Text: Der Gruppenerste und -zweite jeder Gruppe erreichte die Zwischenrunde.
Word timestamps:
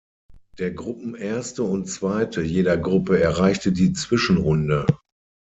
Der 0.57 0.71
Gruppenerste 0.71 1.61
und 1.61 1.87
-zweite 1.87 2.41
jeder 2.41 2.75
Gruppe 2.75 3.21
erreichte 3.21 3.71
die 3.71 3.93
Zwischenrunde. 3.93 4.87